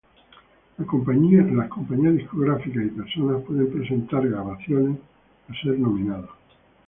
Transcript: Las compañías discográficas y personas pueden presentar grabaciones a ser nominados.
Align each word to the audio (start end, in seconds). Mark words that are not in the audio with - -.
Las 0.79 0.87
compañías 0.87 1.45
discográficas 1.47 2.85
y 2.87 2.89
personas 2.89 3.43
pueden 3.43 3.71
presentar 3.71 4.27
grabaciones 4.27 4.97
a 5.47 5.53
ser 5.61 5.77
nominados. 5.79 6.31